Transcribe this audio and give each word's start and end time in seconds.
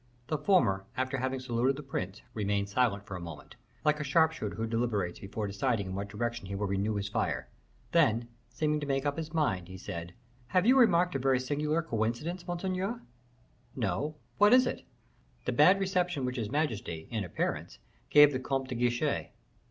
The 0.29 0.37
former, 0.39 0.87
after 0.97 1.17
having 1.19 1.39
saluted 1.39 1.75
the 1.75 1.83
prince, 1.83 2.23
remained 2.33 2.69
silent 2.69 3.05
for 3.05 3.15
a 3.15 3.19
moment, 3.21 3.55
like 3.85 3.99
a 3.99 4.03
sharpshooter 4.03 4.55
who 4.55 4.65
deliberates 4.65 5.19
before 5.19 5.45
deciding 5.45 5.85
in 5.89 5.93
what 5.93 6.09
direction 6.09 6.47
he 6.47 6.55
will 6.55 6.65
renew 6.65 6.95
his 6.95 7.07
fire; 7.07 7.47
then, 7.91 8.27
seeming 8.49 8.79
to 8.79 8.87
make 8.87 9.05
up 9.05 9.15
his 9.15 9.31
mind, 9.31 9.67
he 9.67 9.77
said, 9.77 10.15
"Have 10.47 10.65
you 10.65 10.75
remarked 10.75 11.13
a 11.13 11.19
very 11.19 11.39
singular 11.39 11.83
coincidence, 11.83 12.47
monseigneur?" 12.47 12.99
"No; 13.75 14.15
what 14.39 14.53
is 14.53 14.65
it?" 14.65 14.81
"The 15.45 15.51
bad 15.51 15.79
reception 15.79 16.25
which 16.25 16.37
his 16.37 16.49
majesty, 16.49 17.07
in 17.11 17.23
appearance, 17.23 17.77
gave 18.09 18.31
the 18.31 18.39
Comte 18.39 18.69
de 18.69 18.73
Guiche." 18.75 19.29